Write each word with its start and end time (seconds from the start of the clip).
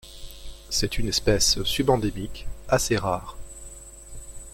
C'est 0.71 0.97
une 0.97 1.07
espèce 1.09 1.61
subendémique, 1.61 2.47
assez 2.69 2.97
rare. 2.97 3.37